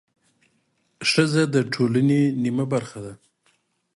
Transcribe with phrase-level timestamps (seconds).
[1.09, 3.13] ښځه د ټولنې نیمه برخه ده